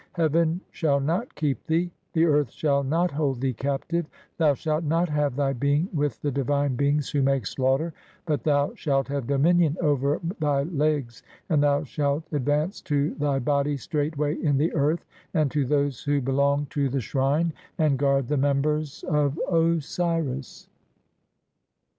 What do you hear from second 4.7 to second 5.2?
not